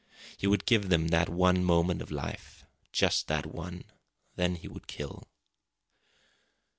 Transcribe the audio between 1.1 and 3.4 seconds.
one moment of life just